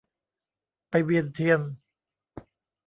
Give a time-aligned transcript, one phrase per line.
[0.89, 1.61] ไปเวียนเทียน